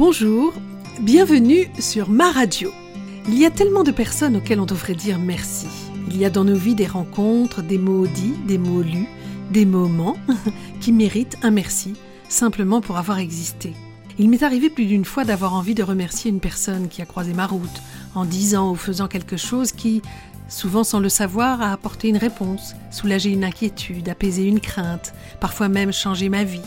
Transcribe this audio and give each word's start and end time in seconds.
Bonjour, 0.00 0.54
bienvenue 1.02 1.68
sur 1.78 2.08
ma 2.08 2.32
radio. 2.32 2.72
Il 3.28 3.38
y 3.38 3.44
a 3.44 3.50
tellement 3.50 3.84
de 3.84 3.90
personnes 3.90 4.36
auxquelles 4.36 4.58
on 4.58 4.64
devrait 4.64 4.94
dire 4.94 5.18
merci. 5.18 5.66
Il 6.08 6.16
y 6.16 6.24
a 6.24 6.30
dans 6.30 6.42
nos 6.42 6.56
vies 6.56 6.74
des 6.74 6.86
rencontres, 6.86 7.60
des 7.60 7.76
mots 7.76 8.06
dits, 8.06 8.32
des 8.46 8.56
mots 8.56 8.80
lus, 8.80 9.10
des 9.50 9.66
moments 9.66 10.16
qui 10.80 10.92
méritent 10.92 11.36
un 11.42 11.50
merci, 11.50 11.96
simplement 12.30 12.80
pour 12.80 12.96
avoir 12.96 13.18
existé. 13.18 13.74
Il 14.18 14.30
m'est 14.30 14.42
arrivé 14.42 14.70
plus 14.70 14.86
d'une 14.86 15.04
fois 15.04 15.24
d'avoir 15.24 15.52
envie 15.52 15.74
de 15.74 15.82
remercier 15.82 16.30
une 16.30 16.40
personne 16.40 16.88
qui 16.88 17.02
a 17.02 17.06
croisé 17.06 17.34
ma 17.34 17.46
route, 17.46 17.82
en 18.14 18.24
disant 18.24 18.70
ou 18.70 18.76
faisant 18.76 19.06
quelque 19.06 19.36
chose 19.36 19.70
qui, 19.70 20.00
souvent 20.48 20.82
sans 20.82 21.00
le 21.00 21.10
savoir, 21.10 21.60
a 21.60 21.74
apporté 21.74 22.08
une 22.08 22.16
réponse, 22.16 22.74
soulagé 22.90 23.28
une 23.32 23.44
inquiétude, 23.44 24.08
apaisé 24.08 24.44
une 24.44 24.60
crainte, 24.60 25.12
parfois 25.40 25.68
même 25.68 25.92
changé 25.92 26.30
ma 26.30 26.44
vie 26.44 26.62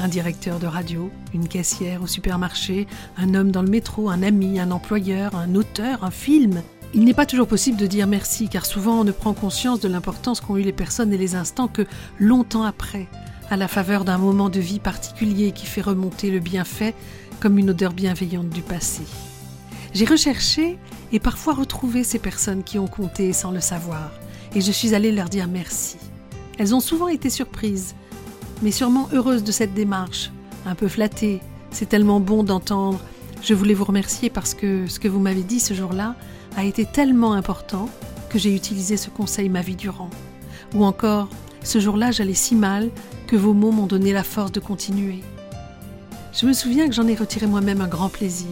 un 0.00 0.08
directeur 0.08 0.58
de 0.58 0.66
radio, 0.66 1.10
une 1.34 1.48
caissière 1.48 2.02
au 2.02 2.06
supermarché, 2.06 2.86
un 3.16 3.34
homme 3.34 3.50
dans 3.50 3.62
le 3.62 3.70
métro, 3.70 4.08
un 4.10 4.22
ami, 4.22 4.60
un 4.60 4.70
employeur, 4.70 5.34
un 5.34 5.54
auteur, 5.54 6.04
un 6.04 6.10
film. 6.10 6.62
Il 6.94 7.04
n'est 7.04 7.14
pas 7.14 7.26
toujours 7.26 7.48
possible 7.48 7.76
de 7.76 7.86
dire 7.86 8.06
merci 8.06 8.48
car 8.48 8.64
souvent 8.64 9.00
on 9.00 9.04
ne 9.04 9.12
prend 9.12 9.34
conscience 9.34 9.80
de 9.80 9.88
l'importance 9.88 10.40
qu'ont 10.40 10.56
eu 10.56 10.62
les 10.62 10.72
personnes 10.72 11.12
et 11.12 11.18
les 11.18 11.34
instants 11.34 11.68
que 11.68 11.86
longtemps 12.18 12.62
après, 12.62 13.08
à 13.50 13.56
la 13.56 13.68
faveur 13.68 14.04
d'un 14.04 14.18
moment 14.18 14.48
de 14.48 14.60
vie 14.60 14.80
particulier 14.80 15.52
qui 15.52 15.66
fait 15.66 15.80
remonter 15.80 16.30
le 16.30 16.40
bienfait 16.40 16.94
comme 17.40 17.58
une 17.58 17.70
odeur 17.70 17.92
bienveillante 17.92 18.48
du 18.48 18.62
passé. 18.62 19.02
J'ai 19.94 20.04
recherché 20.04 20.78
et 21.12 21.20
parfois 21.20 21.54
retrouvé 21.54 22.04
ces 22.04 22.18
personnes 22.18 22.62
qui 22.62 22.78
ont 22.78 22.86
compté 22.86 23.32
sans 23.32 23.50
le 23.50 23.60
savoir 23.60 24.10
et 24.54 24.60
je 24.60 24.72
suis 24.72 24.94
allée 24.94 25.12
leur 25.12 25.28
dire 25.28 25.48
merci. 25.48 25.96
Elles 26.58 26.74
ont 26.74 26.80
souvent 26.80 27.08
été 27.08 27.30
surprises 27.30 27.94
mais 28.62 28.70
sûrement 28.70 29.08
heureuse 29.12 29.44
de 29.44 29.52
cette 29.52 29.74
démarche, 29.74 30.30
un 30.66 30.74
peu 30.74 30.88
flattée. 30.88 31.40
C'est 31.70 31.88
tellement 31.88 32.20
bon 32.20 32.42
d'entendre. 32.42 33.00
Je 33.42 33.54
voulais 33.54 33.74
vous 33.74 33.84
remercier 33.84 34.30
parce 34.30 34.54
que 34.54 34.86
ce 34.86 34.98
que 34.98 35.08
vous 35.08 35.20
m'avez 35.20 35.42
dit 35.42 35.60
ce 35.60 35.74
jour-là 35.74 36.16
a 36.56 36.64
été 36.64 36.84
tellement 36.84 37.34
important 37.34 37.88
que 38.30 38.38
j'ai 38.38 38.54
utilisé 38.54 38.96
ce 38.96 39.10
conseil 39.10 39.48
ma 39.48 39.60
vie 39.60 39.76
durant. 39.76 40.10
Ou 40.74 40.84
encore, 40.84 41.28
ce 41.62 41.78
jour-là 41.78 42.10
j'allais 42.10 42.34
si 42.34 42.54
mal 42.54 42.90
que 43.26 43.36
vos 43.36 43.54
mots 43.54 43.70
m'ont 43.70 43.86
donné 43.86 44.12
la 44.12 44.24
force 44.24 44.52
de 44.52 44.60
continuer. 44.60 45.22
Je 46.32 46.46
me 46.46 46.52
souviens 46.52 46.88
que 46.88 46.94
j'en 46.94 47.06
ai 47.06 47.14
retiré 47.14 47.46
moi-même 47.46 47.80
un 47.80 47.88
grand 47.88 48.08
plaisir. 48.08 48.48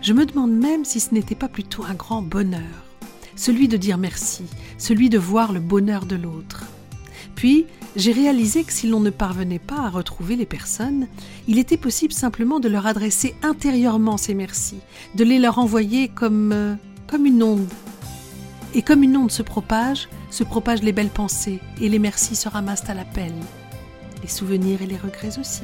Je 0.00 0.12
me 0.12 0.26
demande 0.26 0.52
même 0.52 0.84
si 0.84 1.00
ce 1.00 1.12
n'était 1.12 1.34
pas 1.34 1.48
plutôt 1.48 1.84
un 1.84 1.94
grand 1.94 2.22
bonheur. 2.22 2.62
Celui 3.34 3.68
de 3.68 3.76
dire 3.76 3.98
merci, 3.98 4.44
celui 4.78 5.10
de 5.10 5.18
voir 5.18 5.52
le 5.52 5.60
bonheur 5.60 6.06
de 6.06 6.16
l'autre. 6.16 6.64
Puis, 7.38 7.66
j'ai 7.94 8.10
réalisé 8.10 8.64
que 8.64 8.72
si 8.72 8.88
l'on 8.88 8.98
ne 8.98 9.10
parvenait 9.10 9.60
pas 9.60 9.82
à 9.82 9.90
retrouver 9.90 10.34
les 10.34 10.44
personnes, 10.44 11.06
il 11.46 11.60
était 11.60 11.76
possible 11.76 12.12
simplement 12.12 12.58
de 12.58 12.68
leur 12.68 12.84
adresser 12.84 13.32
intérieurement 13.44 14.16
ces 14.16 14.34
merci, 14.34 14.78
de 15.14 15.22
les 15.22 15.38
leur 15.38 15.60
envoyer 15.60 16.08
comme, 16.08 16.50
euh, 16.50 16.74
comme 17.06 17.26
une 17.26 17.44
onde. 17.44 17.68
Et 18.74 18.82
comme 18.82 19.04
une 19.04 19.16
onde 19.16 19.30
se 19.30 19.44
propage, 19.44 20.08
se 20.30 20.42
propagent 20.42 20.82
les 20.82 20.90
belles 20.90 21.10
pensées, 21.10 21.60
et 21.80 21.88
les 21.88 22.00
merci 22.00 22.34
se 22.34 22.48
ramassent 22.48 22.90
à 22.90 22.94
la 22.94 23.04
pelle. 23.04 23.30
Les 24.20 24.28
souvenirs 24.28 24.82
et 24.82 24.86
les 24.86 24.96
regrets 24.96 25.38
aussi. 25.38 25.62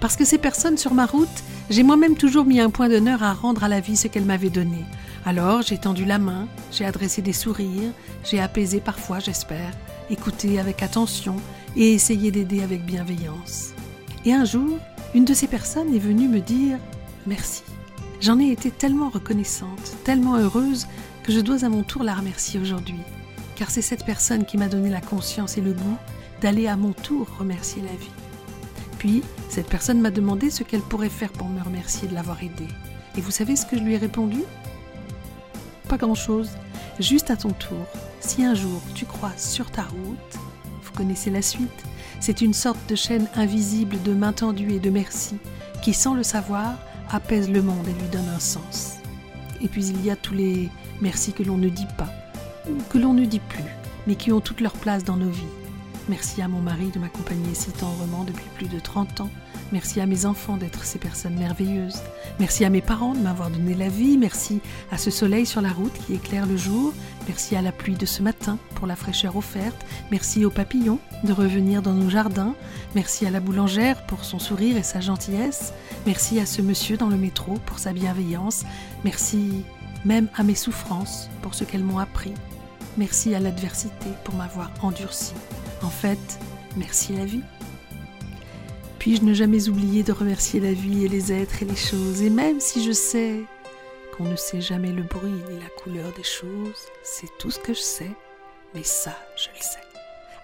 Parce 0.00 0.16
que 0.16 0.24
ces 0.24 0.38
personnes 0.38 0.78
sur 0.78 0.94
ma 0.94 1.06
route, 1.06 1.28
j'ai 1.70 1.82
moi-même 1.82 2.16
toujours 2.16 2.44
mis 2.44 2.60
un 2.60 2.70
point 2.70 2.88
d'honneur 2.88 3.22
à 3.22 3.32
rendre 3.32 3.64
à 3.64 3.68
la 3.68 3.80
vie 3.80 3.96
ce 3.96 4.08
qu'elle 4.08 4.24
m'avait 4.24 4.50
donné. 4.50 4.84
Alors 5.24 5.62
j'ai 5.62 5.78
tendu 5.78 6.04
la 6.04 6.18
main, 6.18 6.46
j'ai 6.70 6.84
adressé 6.84 7.22
des 7.22 7.32
sourires, 7.32 7.92
j'ai 8.24 8.40
apaisé 8.40 8.80
parfois, 8.80 9.18
j'espère, 9.18 9.72
écouter 10.10 10.60
avec 10.60 10.82
attention 10.82 11.36
et 11.76 11.92
essayer 11.92 12.30
d'aider 12.30 12.62
avec 12.62 12.84
bienveillance. 12.84 13.72
Et 14.26 14.34
un 14.34 14.44
jour, 14.44 14.78
une 15.14 15.24
de 15.24 15.34
ces 15.34 15.46
personnes 15.46 15.94
est 15.94 15.98
venue 15.98 16.28
me 16.28 16.40
dire 16.40 16.78
merci. 17.26 17.62
J'en 18.20 18.38
ai 18.38 18.50
été 18.50 18.70
tellement 18.70 19.08
reconnaissante, 19.08 19.96
tellement 20.04 20.36
heureuse 20.36 20.86
que 21.22 21.32
je 21.32 21.40
dois 21.40 21.64
à 21.64 21.68
mon 21.68 21.82
tour 21.82 22.02
la 22.02 22.14
remercier 22.14 22.60
aujourd'hui, 22.60 23.00
car 23.56 23.70
c'est 23.70 23.82
cette 23.82 24.04
personne 24.04 24.44
qui 24.44 24.58
m'a 24.58 24.68
donné 24.68 24.90
la 24.90 25.00
conscience 25.00 25.56
et 25.56 25.62
le 25.62 25.72
goût 25.72 25.96
d'aller 26.40 26.66
à 26.66 26.76
mon 26.76 26.92
tour 26.92 27.26
remercier 27.38 27.82
la 27.82 27.92
vie. 27.92 28.10
Puis, 29.04 29.22
cette 29.50 29.68
personne 29.68 30.00
m'a 30.00 30.10
demandé 30.10 30.48
ce 30.48 30.62
qu'elle 30.62 30.80
pourrait 30.80 31.10
faire 31.10 31.30
pour 31.30 31.46
me 31.46 31.62
remercier 31.62 32.08
de 32.08 32.14
l'avoir 32.14 32.42
aidée. 32.42 32.72
Et 33.18 33.20
vous 33.20 33.30
savez 33.30 33.54
ce 33.54 33.66
que 33.66 33.76
je 33.76 33.82
lui 33.82 33.92
ai 33.92 33.98
répondu? 33.98 34.38
Pas 35.90 35.98
grand-chose, 35.98 36.52
juste 36.98 37.30
à 37.30 37.36
ton 37.36 37.50
tour, 37.50 37.84
si 38.20 38.46
un 38.46 38.54
jour 38.54 38.80
tu 38.94 39.04
crois 39.04 39.34
sur 39.36 39.70
ta 39.70 39.82
route, 39.82 40.38
vous 40.82 40.92
connaissez 40.92 41.28
la 41.28 41.42
suite, 41.42 41.84
c'est 42.18 42.40
une 42.40 42.54
sorte 42.54 42.78
de 42.88 42.94
chaîne 42.94 43.28
invisible 43.36 44.00
de 44.02 44.14
main 44.14 44.32
tendue 44.32 44.72
et 44.72 44.80
de 44.80 44.88
merci 44.88 45.36
qui, 45.82 45.92
sans 45.92 46.14
le 46.14 46.22
savoir, 46.22 46.72
apaise 47.10 47.50
le 47.50 47.60
monde 47.60 47.86
et 47.86 47.92
lui 47.92 48.08
donne 48.10 48.30
un 48.34 48.40
sens. 48.40 48.94
Et 49.60 49.68
puis 49.68 49.84
il 49.84 50.02
y 50.02 50.10
a 50.10 50.16
tous 50.16 50.32
les 50.32 50.70
merci 51.02 51.34
que 51.34 51.42
l'on 51.42 51.58
ne 51.58 51.68
dit 51.68 51.88
pas, 51.98 52.08
ou 52.70 52.78
que 52.88 52.96
l'on 52.96 53.12
ne 53.12 53.26
dit 53.26 53.40
plus, 53.50 53.64
mais 54.06 54.14
qui 54.14 54.32
ont 54.32 54.40
toute 54.40 54.62
leur 54.62 54.72
place 54.72 55.04
dans 55.04 55.18
nos 55.18 55.28
vies. 55.28 55.44
Merci 56.08 56.42
à 56.42 56.48
mon 56.48 56.60
mari 56.60 56.90
de 56.90 56.98
m'accompagner 56.98 57.54
si 57.54 57.70
tendrement 57.70 58.24
depuis 58.24 58.44
plus 58.56 58.68
de 58.68 58.78
30 58.78 59.22
ans. 59.22 59.30
Merci 59.72 60.00
à 60.00 60.06
mes 60.06 60.26
enfants 60.26 60.58
d'être 60.58 60.84
ces 60.84 60.98
personnes 60.98 61.36
merveilleuses. 61.36 62.02
Merci 62.38 62.64
à 62.66 62.70
mes 62.70 62.82
parents 62.82 63.14
de 63.14 63.20
m'avoir 63.20 63.48
donné 63.48 63.74
la 63.74 63.88
vie. 63.88 64.18
Merci 64.18 64.60
à 64.90 64.98
ce 64.98 65.10
soleil 65.10 65.46
sur 65.46 65.62
la 65.62 65.72
route 65.72 65.94
qui 66.06 66.14
éclaire 66.14 66.46
le 66.46 66.58
jour. 66.58 66.92
Merci 67.26 67.56
à 67.56 67.62
la 67.62 67.72
pluie 67.72 67.94
de 67.94 68.04
ce 68.04 68.22
matin 68.22 68.58
pour 68.74 68.86
la 68.86 68.96
fraîcheur 68.96 69.36
offerte. 69.36 69.86
Merci 70.10 70.44
aux 70.44 70.50
papillons 70.50 70.98
de 71.24 71.32
revenir 71.32 71.80
dans 71.80 71.94
nos 71.94 72.10
jardins. 72.10 72.54
Merci 72.94 73.26
à 73.26 73.30
la 73.30 73.40
boulangère 73.40 74.04
pour 74.06 74.26
son 74.26 74.38
sourire 74.38 74.76
et 74.76 74.82
sa 74.82 75.00
gentillesse. 75.00 75.72
Merci 76.06 76.38
à 76.38 76.44
ce 76.44 76.60
monsieur 76.60 76.98
dans 76.98 77.08
le 77.08 77.16
métro 77.16 77.54
pour 77.64 77.78
sa 77.78 77.94
bienveillance. 77.94 78.64
Merci 79.04 79.64
même 80.04 80.28
à 80.36 80.42
mes 80.42 80.54
souffrances 80.54 81.30
pour 81.40 81.54
ce 81.54 81.64
qu'elles 81.64 81.84
m'ont 81.84 81.98
appris. 81.98 82.34
Merci 82.98 83.34
à 83.34 83.40
l'adversité 83.40 84.10
pour 84.22 84.34
m'avoir 84.34 84.70
endurci. 84.82 85.32
En 85.84 85.90
fait, 85.90 86.38
merci 86.76 87.12
la 87.14 87.26
vie. 87.26 87.42
Puis-je 88.98 89.22
ne 89.22 89.34
jamais 89.34 89.68
oublier 89.68 90.02
de 90.02 90.12
remercier 90.12 90.58
la 90.58 90.72
vie 90.72 91.04
et 91.04 91.08
les 91.08 91.30
êtres 91.30 91.62
et 91.62 91.66
les 91.66 91.76
choses, 91.76 92.22
et 92.22 92.30
même 92.30 92.58
si 92.58 92.82
je 92.82 92.92
sais 92.92 93.42
qu'on 94.16 94.24
ne 94.24 94.36
sait 94.36 94.62
jamais 94.62 94.92
le 94.92 95.02
bruit 95.02 95.30
ni 95.50 95.60
la 95.60 95.68
couleur 95.82 96.10
des 96.14 96.22
choses, 96.22 96.86
c'est 97.02 97.28
tout 97.38 97.50
ce 97.50 97.58
que 97.58 97.74
je 97.74 97.80
sais, 97.80 98.10
mais 98.74 98.82
ça, 98.82 99.14
je 99.36 99.50
le 99.50 99.60
sais. 99.60 99.80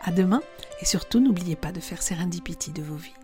À 0.03 0.13
demain, 0.13 0.43
et 0.83 0.85
surtout 0.85 1.21
n'oubliez 1.21 1.57
pas 1.57 1.73
de 1.73 1.81
faire 1.81 2.03
serendipity 2.03 2.71
de 2.71 2.83
vos 2.83 2.97
vies. 2.97 3.15